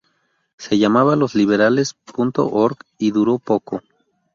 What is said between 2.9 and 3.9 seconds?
y duró poco.